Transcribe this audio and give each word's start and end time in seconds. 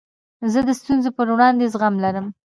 زه 0.51 0.59
د 0.67 0.69
ستونزو 0.79 1.09
په 1.17 1.23
وړاندي 1.35 1.65
زغم 1.73 1.95
لرم. 2.03 2.25